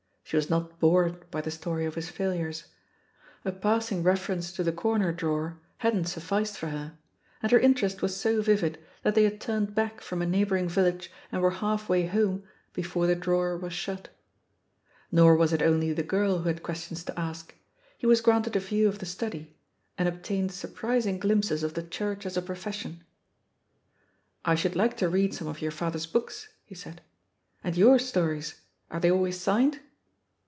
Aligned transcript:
She 0.23 0.37
was 0.37 0.49
not 0.49 0.79
bored 0.79 1.29
by 1.29 1.41
the 1.41 1.51
story 1.51 1.85
of 1.85 1.95
his 1.95 2.07
failures; 2.07 2.67
a 3.43 3.51
passing 3.51 4.01
reference 4.01 4.53
to 4.53 4.63
the 4.63 4.71
corner 4.71 5.11
drawer 5.11 5.59
hadn't 5.79 6.05
sufficed 6.05 6.57
for 6.57 6.67
her, 6.67 6.97
and 7.43 7.51
her 7.51 7.59
interest 7.59 8.01
was 8.01 8.15
so 8.15 8.41
vivid 8.41 8.79
that 9.03 9.13
they 9.13 9.23
had 9.25 9.41
turned 9.41 9.75
back 9.75 9.99
from 9.99 10.21
a 10.21 10.25
neighbouring 10.25 10.69
village 10.69 11.11
and 11.33 11.41
were 11.41 11.49
half 11.51 11.89
way 11.89 12.05
home 12.07 12.43
before 12.71 13.07
the 13.07 13.15
drawer 13.15 13.57
was 13.57 13.73
shut. 13.73 14.07
Nor 15.11 15.35
was 15.35 15.51
it 15.51 15.61
only 15.61 15.91
the 15.91 16.01
girl 16.01 16.37
who 16.37 16.47
had 16.47 16.63
questions 16.63 17.03
to 17.03 17.19
ask; 17.19 17.53
he 17.97 18.07
was 18.07 18.21
granted 18.21 18.55
a 18.55 18.61
view 18.61 18.87
of 18.87 18.99
the 18.99 19.05
"study," 19.05 19.57
and 19.97 20.07
obtained 20.07 20.53
sur 20.53 20.69
prising 20.69 21.19
glimpses 21.19 21.61
of 21.61 21.73
the 21.73 21.83
Chiu*ch 21.83 22.25
as 22.25 22.37
a 22.37 22.41
profession. 22.41 23.01
THE 23.01 24.45
POSITION 24.45 24.45
OF 24.45 24.45
PEGGY 24.45 24.45
HARPER 24.45 24.45
198 24.45 24.51
"I 24.53 24.55
should 24.55 24.75
like 24.79 24.97
to 24.97 25.09
read 25.09 25.33
some 25.33 25.47
of 25.49 25.61
your 25.61 25.71
father*s 25.71 26.05
books," 26.05 26.47
he 26.63 26.73
said. 26.73 27.01
"And 27.65 27.75
your 27.75 27.99
stories— 27.99 28.61
are 28.89 29.01
they 29.01 29.11
always 29.11 29.37
signed?" 29.37 29.81